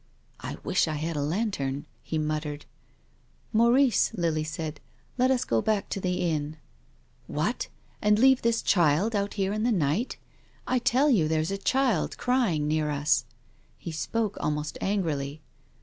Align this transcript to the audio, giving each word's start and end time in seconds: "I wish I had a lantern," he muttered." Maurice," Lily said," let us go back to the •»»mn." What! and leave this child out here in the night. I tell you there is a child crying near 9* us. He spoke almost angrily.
"I 0.39 0.57
wish 0.63 0.87
I 0.87 0.95
had 0.95 1.15
a 1.15 1.21
lantern," 1.21 1.85
he 2.01 2.17
muttered." 2.17 2.65
Maurice," 3.53 4.09
Lily 4.15 4.43
said," 4.43 4.79
let 5.19 5.29
us 5.29 5.45
go 5.45 5.61
back 5.61 5.89
to 5.89 5.99
the 5.99 6.09
•»»mn." 6.39 6.57
What! 7.37 7.67
and 8.01 8.17
leave 8.17 8.41
this 8.41 8.63
child 8.63 9.15
out 9.15 9.35
here 9.35 9.53
in 9.53 9.61
the 9.61 9.71
night. 9.71 10.17
I 10.65 10.79
tell 10.79 11.11
you 11.11 11.27
there 11.27 11.39
is 11.41 11.51
a 11.51 11.57
child 11.59 12.17
crying 12.17 12.67
near 12.67 12.87
9* 12.87 12.99
us. 12.99 13.25
He 13.77 13.91
spoke 13.91 14.37
almost 14.39 14.75
angrily. 14.81 15.43